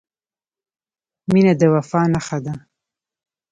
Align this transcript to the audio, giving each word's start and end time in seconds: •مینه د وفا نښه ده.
•مینه 1.31 1.53
د 1.59 1.63
وفا 1.73 2.01
نښه 2.13 2.37
ده. 2.45 2.53